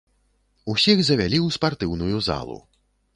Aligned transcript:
Усіх 0.73 1.03
завялі 1.09 1.39
ў 1.41 1.47
спартыўную 1.57 2.17
залу. 2.29 2.57